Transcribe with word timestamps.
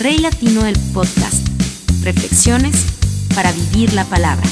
Rey 0.00 0.18
Latino 0.18 0.62
del 0.62 0.78
Podcast. 0.92 1.48
Reflexiones 2.04 2.86
para 3.34 3.50
vivir 3.50 3.92
la 3.94 4.04
palabra. 4.04 4.46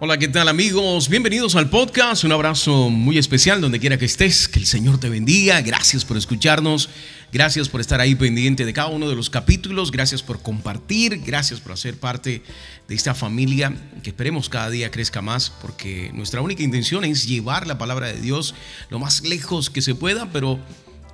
Hola, 0.00 0.16
¿qué 0.16 0.28
tal 0.28 0.46
amigos? 0.46 1.08
Bienvenidos 1.08 1.56
al 1.56 1.70
podcast. 1.70 2.22
Un 2.22 2.30
abrazo 2.30 2.88
muy 2.88 3.18
especial 3.18 3.60
donde 3.60 3.80
quiera 3.80 3.98
que 3.98 4.04
estés. 4.04 4.46
Que 4.46 4.60
el 4.60 4.66
Señor 4.66 5.00
te 5.00 5.08
bendiga. 5.08 5.60
Gracias 5.60 6.04
por 6.04 6.16
escucharnos. 6.16 6.88
Gracias 7.32 7.68
por 7.68 7.80
estar 7.80 8.00
ahí 8.00 8.14
pendiente 8.14 8.64
de 8.64 8.72
cada 8.72 8.90
uno 8.90 9.08
de 9.08 9.16
los 9.16 9.28
capítulos. 9.28 9.90
Gracias 9.90 10.22
por 10.22 10.40
compartir. 10.40 11.20
Gracias 11.26 11.58
por 11.58 11.76
ser 11.76 11.98
parte 11.98 12.44
de 12.86 12.94
esta 12.94 13.12
familia 13.12 13.74
que 14.04 14.10
esperemos 14.10 14.48
cada 14.48 14.70
día 14.70 14.92
crezca 14.92 15.20
más 15.20 15.50
porque 15.50 16.12
nuestra 16.14 16.42
única 16.42 16.62
intención 16.62 17.04
es 17.04 17.26
llevar 17.26 17.66
la 17.66 17.76
palabra 17.76 18.06
de 18.06 18.20
Dios 18.20 18.54
lo 18.90 19.00
más 19.00 19.22
lejos 19.22 19.68
que 19.68 19.82
se 19.82 19.96
pueda, 19.96 20.30
pero 20.30 20.60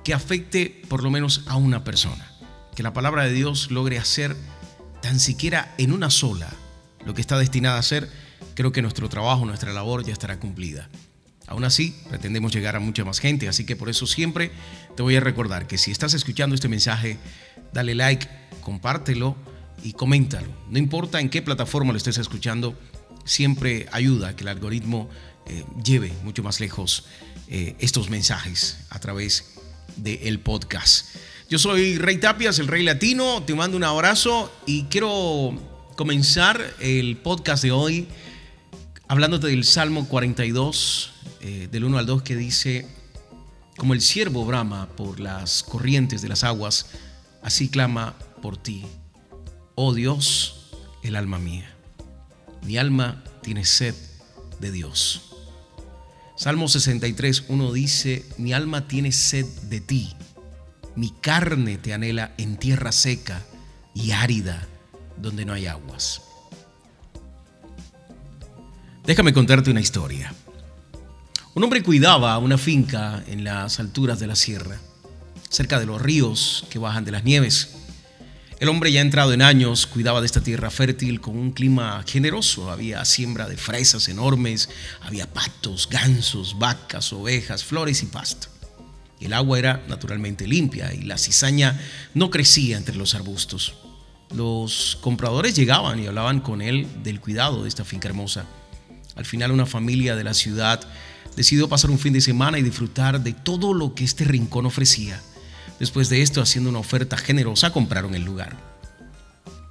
que 0.03 0.13
afecte 0.13 0.83
por 0.87 1.01
lo 1.01 1.09
menos 1.09 1.41
a 1.47 1.55
una 1.55 1.83
persona. 1.83 2.31
Que 2.75 2.83
la 2.83 2.93
palabra 2.93 3.23
de 3.23 3.33
Dios 3.33 3.71
logre 3.71 3.97
hacer 3.97 4.35
tan 5.01 5.19
siquiera 5.19 5.73
en 5.79 5.91
una 5.91 6.11
sola 6.11 6.53
lo 7.03 7.15
que 7.15 7.21
está 7.21 7.39
destinada 7.39 7.77
a 7.77 7.79
hacer 7.79 8.24
creo 8.55 8.71
que 8.71 8.81
nuestro 8.81 9.09
trabajo, 9.09 9.45
nuestra 9.45 9.73
labor 9.73 10.03
ya 10.03 10.13
estará 10.13 10.39
cumplida. 10.39 10.89
Aún 11.47 11.63
así, 11.63 11.95
pretendemos 12.09 12.51
llegar 12.51 12.75
a 12.75 12.79
mucha 12.79 13.05
más 13.05 13.19
gente, 13.19 13.47
así 13.47 13.65
que 13.65 13.75
por 13.75 13.89
eso 13.89 14.07
siempre 14.07 14.51
te 14.95 15.03
voy 15.03 15.15
a 15.15 15.19
recordar 15.19 15.67
que 15.67 15.77
si 15.77 15.91
estás 15.91 16.15
escuchando 16.15 16.55
este 16.55 16.67
mensaje, 16.67 17.19
dale 17.71 17.93
like, 17.93 18.27
compártelo 18.61 19.35
y 19.83 19.93
coméntalo. 19.93 20.47
No 20.69 20.79
importa 20.79 21.19
en 21.19 21.29
qué 21.29 21.43
plataforma 21.43 21.93
lo 21.93 21.97
estés 21.97 22.17
escuchando, 22.17 22.75
siempre 23.25 23.87
ayuda 23.91 24.29
a 24.29 24.35
que 24.35 24.43
el 24.43 24.47
algoritmo 24.47 25.07
eh, 25.45 25.63
lleve 25.83 26.11
mucho 26.23 26.41
más 26.41 26.59
lejos 26.59 27.05
eh, 27.47 27.75
estos 27.77 28.09
mensajes 28.09 28.79
a 28.89 28.99
través 28.99 29.53
del 29.97 30.39
podcast. 30.39 31.15
Yo 31.47 31.59
soy 31.59 31.99
Rey 31.99 32.17
Tapias, 32.17 32.57
el 32.57 32.67
Rey 32.67 32.81
Latino, 32.81 33.43
te 33.43 33.53
mando 33.53 33.77
un 33.77 33.83
abrazo 33.83 34.51
y 34.65 34.85
quiero 34.85 35.53
comenzar 35.95 36.73
el 36.79 37.17
podcast 37.17 37.61
de 37.61 37.71
hoy 37.71 38.07
hablándote 39.07 39.47
del 39.47 39.63
Salmo 39.63 40.07
42, 40.07 41.11
eh, 41.41 41.67
del 41.71 41.85
1 41.85 41.97
al 41.97 42.05
2, 42.05 42.23
que 42.23 42.35
dice, 42.35 42.87
como 43.77 43.93
el 43.93 44.01
siervo 44.01 44.45
brama 44.45 44.87
por 44.95 45.19
las 45.19 45.63
corrientes 45.63 46.21
de 46.21 46.29
las 46.29 46.43
aguas, 46.43 46.87
así 47.41 47.69
clama 47.69 48.15
por 48.41 48.57
ti, 48.57 48.85
oh 49.75 49.93
Dios, 49.93 50.71
el 51.03 51.15
alma 51.15 51.37
mía. 51.37 51.71
Mi 52.63 52.77
alma 52.77 53.23
tiene 53.41 53.65
sed 53.65 53.95
de 54.59 54.71
Dios. 54.71 55.21
Salmo 56.35 56.67
63, 56.67 57.45
1 57.47 57.73
dice, 57.73 58.25
mi 58.37 58.53
alma 58.53 58.87
tiene 58.87 59.11
sed 59.11 59.45
de 59.63 59.81
ti, 59.81 60.13
mi 60.95 61.11
carne 61.21 61.77
te 61.77 61.93
anhela 61.93 62.33
en 62.37 62.57
tierra 62.57 62.91
seca 62.91 63.41
y 63.93 64.11
árida, 64.11 64.67
donde 65.17 65.45
no 65.45 65.53
hay 65.53 65.67
aguas. 65.67 66.21
Déjame 69.05 69.33
contarte 69.33 69.69
una 69.69 69.81
historia. 69.81 70.33
Un 71.53 71.63
hombre 71.63 71.83
cuidaba 71.83 72.39
una 72.39 72.57
finca 72.57 73.23
en 73.27 73.43
las 73.43 73.79
alturas 73.79 74.19
de 74.19 74.25
la 74.25 74.35
sierra, 74.35 74.79
cerca 75.47 75.79
de 75.79 75.85
los 75.85 76.01
ríos 76.01 76.65
que 76.71 76.79
bajan 76.79 77.05
de 77.05 77.11
las 77.11 77.23
nieves. 77.23 77.75
El 78.59 78.67
hombre 78.67 78.91
ya 78.91 79.01
entrado 79.01 79.31
en 79.31 79.43
años 79.43 79.85
cuidaba 79.85 80.21
de 80.21 80.25
esta 80.25 80.41
tierra 80.41 80.71
fértil 80.71 81.21
con 81.21 81.37
un 81.37 81.51
clima 81.51 82.03
generoso. 82.07 82.71
Había 82.71 83.05
siembra 83.05 83.47
de 83.47 83.57
fresas 83.57 84.09
enormes, 84.09 84.69
había 85.01 85.31
patos, 85.31 85.87
gansos, 85.87 86.57
vacas, 86.57 87.13
ovejas, 87.13 87.63
flores 87.63 88.01
y 88.01 88.07
pasto. 88.07 88.47
El 89.19 89.33
agua 89.33 89.59
era 89.59 89.83
naturalmente 89.87 90.47
limpia 90.47 90.95
y 90.95 91.03
la 91.03 91.19
cizaña 91.19 91.79
no 92.15 92.31
crecía 92.31 92.75
entre 92.75 92.95
los 92.95 93.13
arbustos. 93.13 93.75
Los 94.33 94.97
compradores 95.01 95.55
llegaban 95.55 95.99
y 95.99 96.07
hablaban 96.07 96.39
con 96.39 96.63
él 96.63 96.87
del 97.03 97.21
cuidado 97.21 97.61
de 97.61 97.69
esta 97.69 97.85
finca 97.85 98.07
hermosa. 98.07 98.45
Al 99.15 99.25
final 99.25 99.51
una 99.51 99.65
familia 99.65 100.15
de 100.15 100.23
la 100.23 100.33
ciudad 100.33 100.81
decidió 101.35 101.69
pasar 101.69 101.89
un 101.89 101.99
fin 101.99 102.13
de 102.13 102.21
semana 102.21 102.59
y 102.59 102.63
disfrutar 102.63 103.21
de 103.21 103.33
todo 103.33 103.73
lo 103.73 103.95
que 103.95 104.03
este 104.03 104.23
rincón 104.23 104.65
ofrecía. 104.65 105.21
Después 105.79 106.09
de 106.09 106.21
esto, 106.21 106.41
haciendo 106.41 106.69
una 106.69 106.79
oferta 106.79 107.17
generosa, 107.17 107.71
compraron 107.71 108.15
el 108.15 108.23
lugar. 108.23 108.55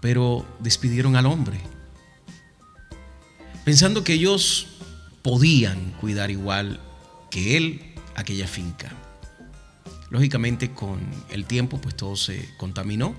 Pero 0.01 0.47
despidieron 0.61 1.17
al 1.17 1.27
hombre, 1.27 1.59
pensando 3.65 4.05
que 4.05 4.13
ellos 4.13 4.67
podían 5.23 5.93
cuidar 5.93 6.31
igual 6.31 6.79
que 7.31 7.57
él 7.57 7.95
aquella 8.15 8.47
finca. 8.47 8.93
Lógicamente 10.11 10.73
con 10.73 11.01
el 11.31 11.47
tiempo 11.47 11.81
pues 11.81 11.97
todo 11.97 12.17
se 12.17 12.49
contaminó, 12.59 13.15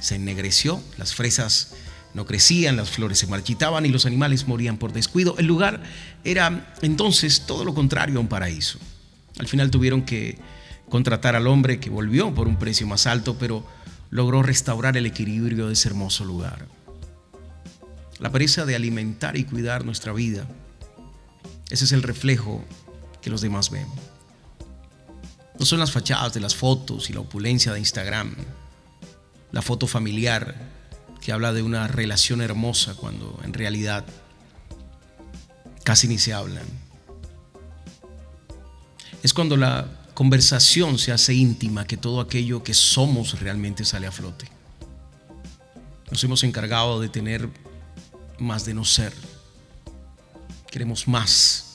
se 0.00 0.16
ennegreció, 0.16 0.82
las 0.98 1.14
fresas 1.14 1.74
no 2.16 2.24
crecían, 2.24 2.76
las 2.76 2.88
flores 2.88 3.18
se 3.18 3.26
marchitaban 3.26 3.84
y 3.84 3.90
los 3.90 4.06
animales 4.06 4.48
morían 4.48 4.78
por 4.78 4.94
descuido. 4.94 5.36
El 5.36 5.44
lugar 5.44 5.82
era 6.24 6.74
entonces 6.80 7.42
todo 7.46 7.62
lo 7.62 7.74
contrario 7.74 8.16
a 8.16 8.20
un 8.20 8.26
paraíso. 8.26 8.78
Al 9.38 9.46
final 9.46 9.70
tuvieron 9.70 10.00
que 10.00 10.38
contratar 10.88 11.36
al 11.36 11.46
hombre 11.46 11.78
que 11.78 11.90
volvió 11.90 12.34
por 12.34 12.48
un 12.48 12.58
precio 12.58 12.86
más 12.86 13.06
alto, 13.06 13.36
pero 13.38 13.66
logró 14.08 14.42
restaurar 14.42 14.96
el 14.96 15.04
equilibrio 15.04 15.66
de 15.66 15.74
ese 15.74 15.88
hermoso 15.88 16.24
lugar. 16.24 16.66
La 18.18 18.32
pereza 18.32 18.64
de 18.64 18.74
alimentar 18.74 19.36
y 19.36 19.44
cuidar 19.44 19.84
nuestra 19.84 20.14
vida, 20.14 20.48
ese 21.68 21.84
es 21.84 21.92
el 21.92 22.02
reflejo 22.02 22.64
que 23.20 23.28
los 23.28 23.42
demás 23.42 23.68
ven. 23.68 23.86
No 25.58 25.66
son 25.66 25.80
las 25.80 25.92
fachadas 25.92 26.32
de 26.32 26.40
las 26.40 26.56
fotos 26.56 27.10
y 27.10 27.12
la 27.12 27.20
opulencia 27.20 27.74
de 27.74 27.78
Instagram, 27.78 28.34
la 29.52 29.60
foto 29.60 29.86
familiar 29.86 30.75
que 31.26 31.32
habla 31.32 31.52
de 31.52 31.60
una 31.60 31.88
relación 31.88 32.40
hermosa 32.40 32.94
cuando 32.94 33.40
en 33.42 33.52
realidad 33.52 34.04
casi 35.82 36.06
ni 36.06 36.18
se 36.18 36.32
hablan. 36.32 36.62
Es 39.24 39.34
cuando 39.34 39.56
la 39.56 39.88
conversación 40.14 41.00
se 41.00 41.10
hace 41.10 41.34
íntima 41.34 41.84
que 41.84 41.96
todo 41.96 42.20
aquello 42.20 42.62
que 42.62 42.74
somos 42.74 43.40
realmente 43.40 43.84
sale 43.84 44.06
a 44.06 44.12
flote. 44.12 44.46
Nos 46.12 46.22
hemos 46.22 46.44
encargado 46.44 47.00
de 47.00 47.08
tener 47.08 47.48
más 48.38 48.64
de 48.64 48.74
no 48.74 48.84
ser. 48.84 49.12
Queremos 50.70 51.08
más, 51.08 51.74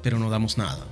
pero 0.00 0.20
no 0.20 0.30
damos 0.30 0.56
nada. 0.56 0.86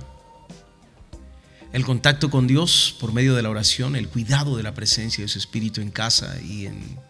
El 1.71 1.85
contacto 1.85 2.29
con 2.29 2.45
Dios 2.45 2.93
por 2.99 3.13
medio 3.13 3.35
de 3.35 3.41
la 3.41 3.49
oración, 3.49 3.95
el 3.95 4.09
cuidado 4.09 4.57
de 4.57 4.63
la 4.63 4.73
presencia 4.73 5.23
de 5.23 5.29
su 5.29 5.39
Espíritu 5.39 5.79
en 5.79 5.91
casa 5.91 6.41
y 6.41 6.65
en 6.65 7.07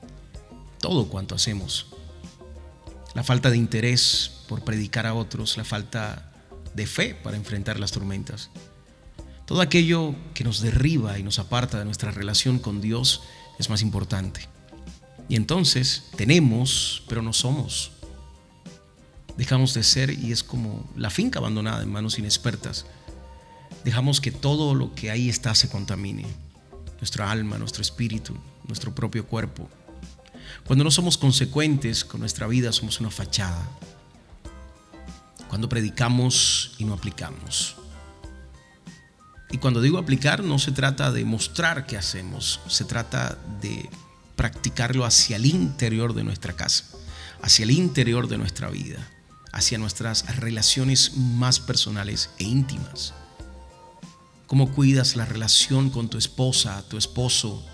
todo 0.87 1.09
cuanto 1.09 1.35
hacemos. 1.35 1.87
La 3.13 3.21
falta 3.21 3.49
de 3.49 3.57
interés 3.57 4.31
por 4.47 4.63
predicar 4.63 5.05
a 5.05 5.15
otros, 5.15 5.57
la 5.57 5.65
falta 5.65 6.31
de 6.75 6.87
fe 6.87 7.13
para 7.13 7.35
enfrentar 7.35 7.77
las 7.77 7.91
tormentas. 7.91 8.51
Todo 9.45 9.59
aquello 9.59 10.15
que 10.33 10.45
nos 10.45 10.61
derriba 10.61 11.19
y 11.19 11.23
nos 11.23 11.39
aparta 11.39 11.77
de 11.77 11.83
nuestra 11.83 12.11
relación 12.11 12.57
con 12.57 12.79
Dios 12.79 13.23
es 13.59 13.69
más 13.69 13.81
importante. 13.81 14.47
Y 15.27 15.35
entonces 15.35 16.05
tenemos, 16.15 17.03
pero 17.09 17.21
no 17.21 17.33
somos. 17.33 17.91
Dejamos 19.35 19.73
de 19.73 19.83
ser 19.83 20.09
y 20.11 20.31
es 20.31 20.41
como 20.41 20.89
la 20.95 21.09
finca 21.09 21.39
abandonada 21.39 21.83
en 21.83 21.91
manos 21.91 22.17
inexpertas. 22.17 22.85
Dejamos 23.83 24.21
que 24.21 24.31
todo 24.31 24.73
lo 24.73 24.95
que 24.95 25.11
ahí 25.11 25.27
está 25.27 25.53
se 25.53 25.67
contamine. 25.67 26.25
Nuestra 27.01 27.29
alma, 27.29 27.57
nuestro 27.57 27.81
espíritu, 27.81 28.37
nuestro 28.69 28.95
propio 28.95 29.27
cuerpo. 29.27 29.69
Cuando 30.65 30.83
no 30.83 30.91
somos 30.91 31.17
consecuentes 31.17 32.03
con 32.03 32.19
nuestra 32.19 32.47
vida, 32.47 32.71
somos 32.71 32.99
una 32.99 33.11
fachada. 33.11 33.67
Cuando 35.47 35.69
predicamos 35.69 36.71
y 36.77 36.85
no 36.85 36.93
aplicamos. 36.93 37.75
Y 39.49 39.59
cuando 39.59 39.81
digo 39.81 39.97
aplicar, 39.97 40.43
no 40.43 40.59
se 40.59 40.71
trata 40.71 41.11
de 41.11 41.23
mostrar 41.23 41.85
qué 41.85 41.97
hacemos, 41.97 42.59
se 42.67 42.83
trata 42.83 43.37
de 43.61 43.89
practicarlo 44.35 45.05
hacia 45.05 45.37
el 45.37 45.45
interior 45.45 46.13
de 46.13 46.23
nuestra 46.23 46.53
casa, 46.53 46.85
hacia 47.41 47.63
el 47.63 47.71
interior 47.71 48.27
de 48.27 48.37
nuestra 48.37 48.69
vida, 48.69 48.99
hacia 49.53 49.77
nuestras 49.77 50.35
relaciones 50.37 51.15
más 51.15 51.59
personales 51.59 52.29
e 52.39 52.43
íntimas. 52.43 53.13
¿Cómo 54.47 54.71
cuidas 54.71 55.15
la 55.15 55.25
relación 55.25 55.89
con 55.89 56.09
tu 56.09 56.17
esposa, 56.17 56.83
tu 56.89 56.97
esposo? 56.97 57.65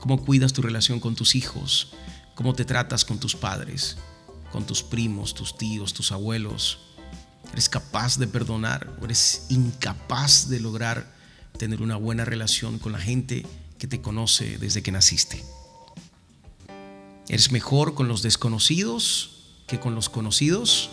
¿Cómo 0.00 0.24
cuidas 0.24 0.52
tu 0.52 0.62
relación 0.62 1.00
con 1.00 1.14
tus 1.14 1.34
hijos? 1.34 1.92
Cómo 2.40 2.54
te 2.54 2.64
tratas 2.64 3.04
con 3.04 3.20
tus 3.20 3.36
padres, 3.36 3.98
con 4.50 4.64
tus 4.64 4.82
primos, 4.82 5.34
tus 5.34 5.58
tíos, 5.58 5.92
tus 5.92 6.10
abuelos. 6.10 6.78
¿Eres 7.52 7.68
capaz 7.68 8.16
de 8.16 8.26
perdonar 8.26 8.96
o 8.98 9.04
eres 9.04 9.44
incapaz 9.50 10.48
de 10.48 10.58
lograr 10.58 11.14
tener 11.58 11.82
una 11.82 11.96
buena 11.96 12.24
relación 12.24 12.78
con 12.78 12.92
la 12.92 12.98
gente 12.98 13.44
que 13.76 13.86
te 13.86 14.00
conoce 14.00 14.56
desde 14.56 14.82
que 14.82 14.90
naciste? 14.90 15.44
¿Eres 17.28 17.52
mejor 17.52 17.92
con 17.92 18.08
los 18.08 18.22
desconocidos 18.22 19.60
que 19.66 19.78
con 19.78 19.94
los 19.94 20.08
conocidos? 20.08 20.88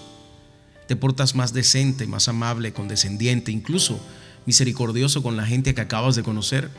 ¿Te 0.86 0.98
portas 0.98 1.34
más 1.34 1.54
decente, 1.54 2.08
más 2.08 2.28
amable, 2.28 2.74
condescendiente, 2.74 3.54
incluso 3.54 4.02
misericordioso 4.46 5.24
con 5.24 5.38
la 5.38 5.46
gente 5.46 5.74
que 5.74 5.80
acabas 5.80 6.18
de 6.18 6.24
conocer, 6.24 6.70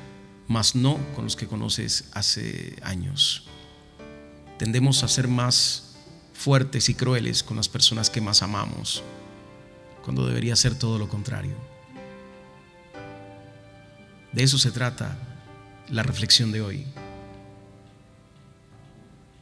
mas 0.46 0.74
no 0.74 0.98
con 1.14 1.24
los 1.24 1.36
que 1.36 1.46
conoces 1.46 2.10
hace 2.12 2.76
años. 2.82 3.48
Tendemos 4.58 5.04
a 5.04 5.08
ser 5.08 5.28
más 5.28 5.94
fuertes 6.34 6.88
y 6.88 6.94
crueles 6.94 7.42
con 7.42 7.56
las 7.56 7.68
personas 7.68 8.10
que 8.10 8.20
más 8.20 8.42
amamos, 8.42 9.02
cuando 10.04 10.26
debería 10.26 10.56
ser 10.56 10.74
todo 10.74 10.98
lo 10.98 11.08
contrario. 11.08 11.54
De 14.32 14.42
eso 14.42 14.58
se 14.58 14.70
trata 14.70 15.16
la 15.88 16.02
reflexión 16.02 16.52
de 16.52 16.60
hoy. 16.60 16.86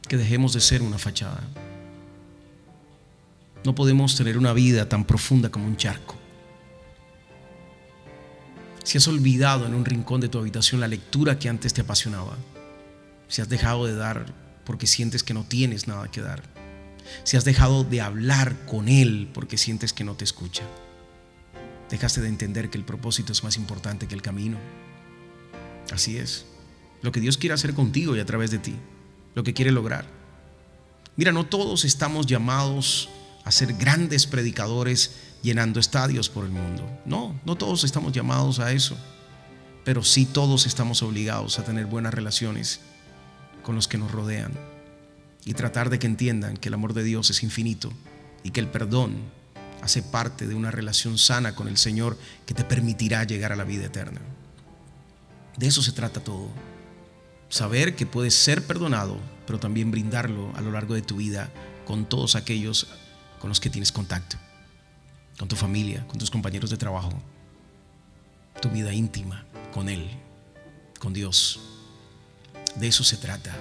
Que 0.07 0.17
dejemos 0.17 0.53
de 0.53 0.61
ser 0.61 0.81
una 0.81 0.97
fachada. 0.97 1.43
No 3.63 3.75
podemos 3.75 4.15
tener 4.15 4.37
una 4.37 4.53
vida 4.53 4.87
tan 4.87 5.03
profunda 5.03 5.49
como 5.49 5.65
un 5.65 5.75
charco. 5.75 6.15
Si 8.83 8.97
has 8.97 9.07
olvidado 9.07 9.65
en 9.65 9.73
un 9.73 9.83
rincón 9.83 10.21
de 10.21 10.29
tu 10.29 10.39
habitación 10.39 10.79
la 10.79 10.87
lectura 10.87 11.37
que 11.37 11.49
antes 11.49 11.73
te 11.73 11.81
apasionaba, 11.81 12.37
si 13.27 13.41
has 13.41 13.49
dejado 13.49 13.85
de 13.85 13.95
dar 13.95 14.46
porque 14.67 14.85
sientes 14.85 15.23
que 15.23 15.33
no 15.33 15.45
tienes 15.45 15.87
nada 15.87 16.11
que 16.11 16.19
dar, 16.19 16.43
si 17.23 17.37
has 17.37 17.45
dejado 17.45 17.85
de 17.85 18.01
hablar 18.01 18.65
con 18.65 18.89
Él 18.89 19.29
porque 19.33 19.57
sientes 19.57 19.93
que 19.93 20.03
no 20.03 20.15
te 20.15 20.25
escucha, 20.25 20.63
dejaste 21.89 22.19
de 22.19 22.27
entender 22.27 22.69
que 22.69 22.77
el 22.77 22.83
propósito 22.83 23.31
es 23.31 23.45
más 23.45 23.55
importante 23.55 24.09
que 24.09 24.13
el 24.15 24.21
camino. 24.21 24.57
Así 25.89 26.17
es. 26.17 26.45
Lo 27.01 27.13
que 27.13 27.21
Dios 27.21 27.37
quiere 27.37 27.53
hacer 27.53 27.73
contigo 27.73 28.13
y 28.17 28.19
a 28.19 28.25
través 28.25 28.51
de 28.51 28.59
ti, 28.59 28.75
lo 29.35 29.43
que 29.45 29.53
quiere 29.53 29.71
lograr. 29.71 30.05
Mira, 31.15 31.31
no 31.31 31.45
todos 31.45 31.85
estamos 31.85 32.25
llamados 32.25 33.07
a 33.45 33.51
ser 33.51 33.71
grandes 33.71 34.27
predicadores 34.27 35.15
llenando 35.43 35.79
estadios 35.79 36.27
por 36.27 36.43
el 36.43 36.51
mundo. 36.51 36.85
No, 37.05 37.39
no 37.45 37.55
todos 37.55 37.85
estamos 37.85 38.11
llamados 38.11 38.59
a 38.59 38.73
eso. 38.73 38.97
Pero 39.85 40.03
sí 40.03 40.25
todos 40.25 40.65
estamos 40.65 41.01
obligados 41.03 41.57
a 41.57 41.63
tener 41.63 41.85
buenas 41.85 42.13
relaciones 42.13 42.81
con 43.67 43.75
los 43.75 43.89
que 43.89 43.97
nos 43.97 44.13
rodean 44.13 44.53
y 45.43 45.53
tratar 45.53 45.89
de 45.89 45.99
que 45.99 46.07
entiendan 46.07 46.55
que 46.55 46.69
el 46.69 46.73
amor 46.73 46.93
de 46.93 47.03
Dios 47.03 47.29
es 47.31 47.43
infinito 47.43 47.91
y 48.41 48.51
que 48.51 48.61
el 48.61 48.69
perdón 48.69 49.17
hace 49.81 50.01
parte 50.01 50.47
de 50.47 50.55
una 50.55 50.71
relación 50.71 51.17
sana 51.17 51.53
con 51.53 51.67
el 51.67 51.75
Señor 51.75 52.17
que 52.45 52.53
te 52.53 52.63
permitirá 52.63 53.25
llegar 53.25 53.51
a 53.51 53.57
la 53.57 53.65
vida 53.65 53.87
eterna. 53.87 54.21
De 55.57 55.67
eso 55.67 55.83
se 55.83 55.91
trata 55.91 56.23
todo. 56.23 56.47
Saber 57.49 57.97
que 57.97 58.05
puedes 58.05 58.35
ser 58.35 58.65
perdonado, 58.65 59.19
pero 59.45 59.59
también 59.59 59.91
brindarlo 59.91 60.55
a 60.55 60.61
lo 60.61 60.71
largo 60.71 60.93
de 60.93 61.01
tu 61.01 61.17
vida 61.17 61.51
con 61.85 62.07
todos 62.07 62.37
aquellos 62.37 62.87
con 63.39 63.49
los 63.49 63.59
que 63.59 63.69
tienes 63.69 63.91
contacto, 63.91 64.37
con 65.37 65.49
tu 65.49 65.57
familia, 65.57 66.07
con 66.07 66.17
tus 66.17 66.31
compañeros 66.31 66.69
de 66.69 66.77
trabajo, 66.77 67.21
tu 68.61 68.69
vida 68.69 68.93
íntima 68.93 69.43
con 69.73 69.89
Él, 69.89 70.09
con 71.01 71.11
Dios. 71.11 71.76
De 72.79 72.87
eso 72.87 73.03
se 73.03 73.17
trata. 73.17 73.55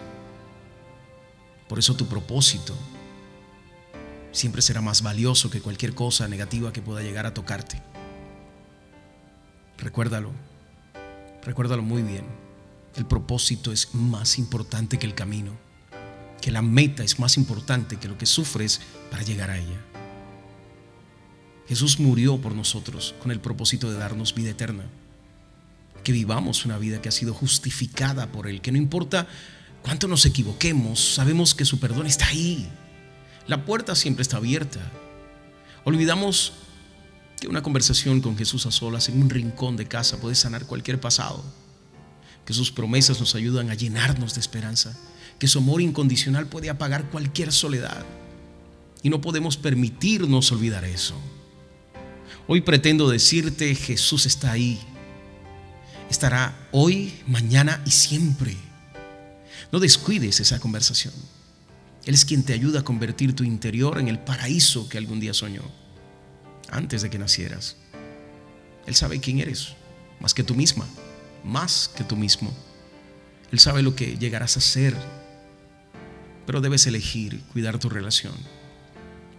Por 1.68 1.78
eso 1.78 1.96
tu 1.96 2.06
propósito 2.06 2.74
siempre 4.32 4.62
será 4.62 4.80
más 4.80 5.02
valioso 5.02 5.50
que 5.50 5.60
cualquier 5.60 5.94
cosa 5.94 6.28
negativa 6.28 6.72
que 6.72 6.82
pueda 6.82 7.02
llegar 7.02 7.26
a 7.26 7.34
tocarte. 7.34 7.82
Recuérdalo, 9.78 10.30
recuérdalo 11.42 11.82
muy 11.82 12.02
bien. 12.02 12.24
El 12.94 13.06
propósito 13.06 13.72
es 13.72 13.94
más 13.94 14.38
importante 14.38 14.98
que 14.98 15.06
el 15.06 15.14
camino 15.14 15.66
que 16.40 16.50
la 16.50 16.62
meta 16.62 17.02
es 17.02 17.18
más 17.18 17.36
importante 17.36 17.96
que 17.96 18.08
lo 18.08 18.18
que 18.18 18.24
sufres 18.26 18.80
para 19.10 19.22
llegar 19.22 19.50
a 19.50 19.58
ella. 19.58 19.80
Jesús 21.66 21.98
murió 21.98 22.40
por 22.40 22.54
nosotros 22.54 23.16
con 23.20 23.32
el 23.32 23.40
propósito 23.40 23.90
de 23.90 23.98
darnos 23.98 24.34
vida 24.34 24.50
eterna. 24.50 24.84
Que 26.06 26.12
vivamos 26.12 26.64
una 26.64 26.78
vida 26.78 27.02
que 27.02 27.08
ha 27.08 27.12
sido 27.12 27.34
justificada 27.34 28.30
por 28.30 28.46
Él, 28.46 28.60
que 28.60 28.70
no 28.70 28.78
importa 28.78 29.26
cuánto 29.82 30.06
nos 30.06 30.24
equivoquemos, 30.24 31.14
sabemos 31.16 31.52
que 31.52 31.64
su 31.64 31.80
perdón 31.80 32.06
está 32.06 32.28
ahí. 32.28 32.68
La 33.48 33.64
puerta 33.64 33.96
siempre 33.96 34.22
está 34.22 34.36
abierta. 34.36 34.78
Olvidamos 35.82 36.52
que 37.40 37.48
una 37.48 37.64
conversación 37.64 38.20
con 38.20 38.38
Jesús 38.38 38.66
a 38.66 38.70
solas 38.70 39.08
en 39.08 39.20
un 39.20 39.30
rincón 39.30 39.76
de 39.76 39.88
casa 39.88 40.20
puede 40.20 40.36
sanar 40.36 40.66
cualquier 40.66 41.00
pasado. 41.00 41.44
Que 42.44 42.54
sus 42.54 42.70
promesas 42.70 43.18
nos 43.18 43.34
ayudan 43.34 43.70
a 43.70 43.74
llenarnos 43.74 44.34
de 44.34 44.40
esperanza 44.40 44.96
que 45.40 45.48
su 45.48 45.58
amor 45.58 45.82
incondicional 45.82 46.46
puede 46.46 46.70
apagar 46.70 47.10
cualquier 47.10 47.52
soledad. 47.52 48.06
Y 49.02 49.10
no 49.10 49.20
podemos 49.20 49.56
permitirnos 49.56 50.52
olvidar 50.52 50.84
eso. 50.84 51.20
Hoy 52.46 52.60
pretendo 52.60 53.10
decirte, 53.10 53.74
Jesús 53.74 54.24
está 54.24 54.52
ahí. 54.52 54.80
Estará 56.10 56.68
hoy, 56.72 57.22
mañana 57.26 57.82
y 57.84 57.90
siempre. 57.90 58.56
No 59.72 59.80
descuides 59.80 60.40
esa 60.40 60.60
conversación. 60.60 61.14
Él 62.04 62.14
es 62.14 62.24
quien 62.24 62.44
te 62.44 62.52
ayuda 62.52 62.80
a 62.80 62.84
convertir 62.84 63.34
tu 63.34 63.42
interior 63.42 63.98
en 63.98 64.08
el 64.08 64.18
paraíso 64.18 64.88
que 64.88 64.98
algún 64.98 65.18
día 65.18 65.34
soñó, 65.34 65.62
antes 66.70 67.02
de 67.02 67.10
que 67.10 67.18
nacieras. 67.18 67.76
Él 68.86 68.94
sabe 68.94 69.20
quién 69.20 69.40
eres, 69.40 69.74
más 70.20 70.32
que 70.32 70.44
tú 70.44 70.54
misma, 70.54 70.86
más 71.44 71.90
que 71.96 72.04
tú 72.04 72.16
mismo. 72.16 72.52
Él 73.50 73.58
sabe 73.58 73.82
lo 73.82 73.96
que 73.96 74.16
llegarás 74.16 74.56
a 74.56 74.60
ser 74.60 74.94
pero 76.46 76.60
debes 76.60 76.86
elegir 76.86 77.40
cuidar 77.52 77.78
tu 77.78 77.88
relación. 77.88 78.34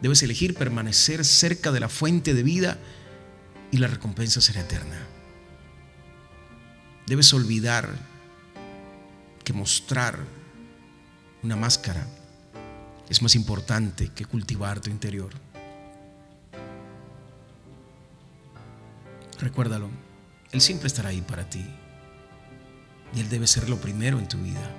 Debes 0.01 0.21
elegir 0.21 0.53
permanecer 0.53 1.25
cerca 1.25 1.71
de 1.71 1.79
la 1.79 1.89
fuente 1.89 2.33
de 2.33 2.43
vida 2.43 2.77
y 3.71 3.77
la 3.77 3.87
recompensa 3.87 4.41
será 4.41 4.61
eterna. 4.61 4.99
Debes 7.07 7.33
olvidar 7.33 7.89
que 9.45 9.53
mostrar 9.53 10.19
una 11.41 11.55
máscara 11.55 12.05
es 13.09 13.21
más 13.21 13.33
importante 13.35 14.09
que 14.09 14.25
cultivar 14.25 14.81
tu 14.81 14.89
interior. 14.89 15.31
Recuérdalo, 19.39 19.89
Él 20.51 20.59
siempre 20.59 20.87
estará 20.87 21.09
ahí 21.09 21.21
para 21.21 21.49
ti 21.49 21.65
y 23.15 23.19
Él 23.21 23.29
debe 23.29 23.47
ser 23.47 23.69
lo 23.69 23.79
primero 23.79 24.19
en 24.19 24.27
tu 24.27 24.37
vida 24.37 24.69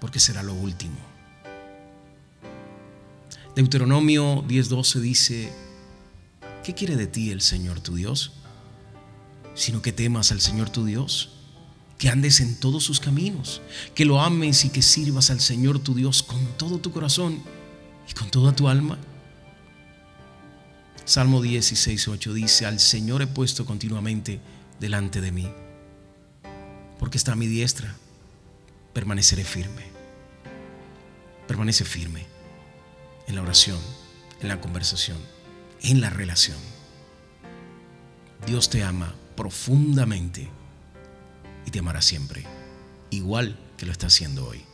porque 0.00 0.18
será 0.18 0.42
lo 0.42 0.54
último. 0.54 0.96
Deuteronomio 3.54 4.42
10:12 4.46 5.00
dice, 5.00 5.52
¿qué 6.64 6.74
quiere 6.74 6.96
de 6.96 7.06
ti 7.06 7.30
el 7.30 7.42
Señor 7.42 7.80
tu 7.80 7.96
Dios? 7.96 8.32
Sino 9.56 9.82
que 9.82 9.92
temas 9.92 10.30
al 10.30 10.40
Señor 10.40 10.70
tu 10.70 10.84
Dios, 10.84 11.30
que 11.98 12.08
andes 12.08 12.40
en 12.40 12.60
todos 12.60 12.84
sus 12.84 13.00
caminos, 13.00 13.60
que 13.94 14.04
lo 14.04 14.20
ames 14.20 14.64
y 14.64 14.68
que 14.68 14.82
sirvas 14.82 15.30
al 15.30 15.40
Señor 15.40 15.80
tu 15.80 15.94
Dios 15.94 16.22
con 16.22 16.44
todo 16.56 16.78
tu 16.78 16.92
corazón 16.92 17.42
y 18.08 18.12
con 18.12 18.30
toda 18.30 18.54
tu 18.54 18.68
alma. 18.68 18.98
Salmo 21.04 21.42
16:8 21.42 22.32
dice, 22.32 22.66
al 22.66 22.78
Señor 22.78 23.22
he 23.22 23.26
puesto 23.26 23.66
continuamente 23.66 24.40
delante 24.78 25.20
de 25.20 25.32
mí, 25.32 25.48
porque 27.00 27.18
está 27.18 27.32
a 27.32 27.36
mi 27.36 27.48
diestra 27.48 27.96
permaneceré 28.96 29.44
firme. 29.44 29.82
Permanece 31.46 31.84
firme 31.84 32.24
en 33.26 33.34
la 33.34 33.42
oración, 33.42 33.78
en 34.40 34.48
la 34.48 34.58
conversación, 34.58 35.18
en 35.82 36.00
la 36.00 36.08
relación. 36.08 36.56
Dios 38.46 38.70
te 38.70 38.82
ama 38.82 39.14
profundamente 39.36 40.48
y 41.66 41.70
te 41.70 41.78
amará 41.78 42.02
siempre, 42.02 42.44
igual 43.10 43.58
que 43.76 43.86
lo 43.86 43.92
está 43.92 44.06
haciendo 44.06 44.46
hoy. 44.46 44.64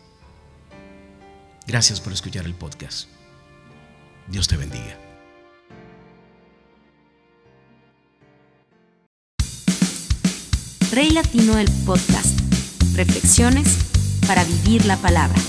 Gracias 1.66 2.00
por 2.00 2.12
escuchar 2.12 2.47
el 2.47 2.54
podcast. 2.54 3.09
Dios 4.28 4.49
te 4.49 4.57
bendiga. 4.57 4.99
Rey 10.92 11.11
Latino 11.11 11.59
el 11.59 11.71
podcast. 11.87 12.38
Reflexiones 12.95 13.78
para 14.26 14.45
vivir 14.45 14.85
la 14.85 14.97
palabra. 14.99 15.40